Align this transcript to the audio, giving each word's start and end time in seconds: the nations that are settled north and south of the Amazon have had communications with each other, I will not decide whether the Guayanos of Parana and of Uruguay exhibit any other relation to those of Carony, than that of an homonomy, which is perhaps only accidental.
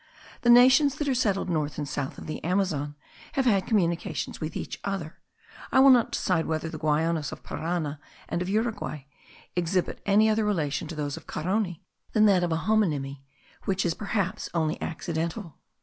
the 0.41 0.49
nations 0.49 0.95
that 0.95 1.07
are 1.07 1.13
settled 1.13 1.47
north 1.47 1.77
and 1.77 1.87
south 1.87 2.17
of 2.17 2.25
the 2.25 2.43
Amazon 2.43 2.95
have 3.33 3.45
had 3.45 3.67
communications 3.67 4.41
with 4.41 4.57
each 4.57 4.79
other, 4.83 5.19
I 5.71 5.79
will 5.79 5.91
not 5.91 6.13
decide 6.13 6.47
whether 6.47 6.69
the 6.69 6.79
Guayanos 6.79 7.31
of 7.31 7.43
Parana 7.43 7.99
and 8.27 8.41
of 8.41 8.49
Uruguay 8.49 9.01
exhibit 9.55 10.01
any 10.07 10.27
other 10.27 10.43
relation 10.43 10.87
to 10.87 10.95
those 10.95 11.17
of 11.17 11.27
Carony, 11.27 11.83
than 12.13 12.25
that 12.25 12.43
of 12.43 12.51
an 12.51 12.57
homonomy, 12.61 13.21
which 13.65 13.85
is 13.85 13.93
perhaps 13.93 14.49
only 14.55 14.81
accidental. 14.81 15.59